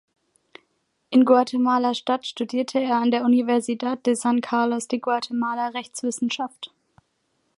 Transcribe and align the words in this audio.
In 1.11 1.25
Guatemala-Stadt 1.25 2.25
studierte 2.25 2.79
er 2.79 2.95
an 2.95 3.11
der 3.11 3.23
Universidad 3.23 4.03
de 4.07 4.15
San 4.15 4.41
Carlos 4.41 4.87
de 4.87 4.97
Guatemala 4.97 5.67
Rechtswissenschaft. 5.67 6.73